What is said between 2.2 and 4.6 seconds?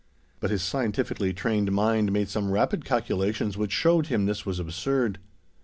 some rapid calculations which showed him this was